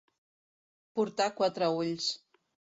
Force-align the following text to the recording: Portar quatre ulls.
Portar 1.01 1.29
quatre 1.43 1.71
ulls. 1.85 2.11